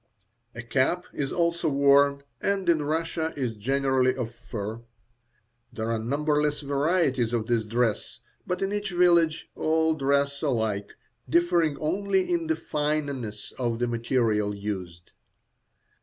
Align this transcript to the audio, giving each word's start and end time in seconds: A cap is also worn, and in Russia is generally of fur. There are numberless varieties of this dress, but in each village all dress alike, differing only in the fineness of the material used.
A 0.55 0.63
cap 0.63 1.05
is 1.13 1.31
also 1.31 1.69
worn, 1.69 2.23
and 2.41 2.67
in 2.67 2.81
Russia 2.81 3.33
is 3.37 3.51
generally 3.55 4.15
of 4.15 4.33
fur. 4.33 4.81
There 5.71 5.91
are 5.91 5.99
numberless 5.99 6.61
varieties 6.61 7.33
of 7.33 7.45
this 7.45 7.65
dress, 7.65 8.19
but 8.47 8.63
in 8.63 8.73
each 8.73 8.89
village 8.89 9.51
all 9.53 9.93
dress 9.93 10.41
alike, 10.41 10.93
differing 11.29 11.77
only 11.77 12.33
in 12.33 12.47
the 12.47 12.55
fineness 12.55 13.51
of 13.59 13.77
the 13.77 13.85
material 13.87 14.55
used. 14.55 15.11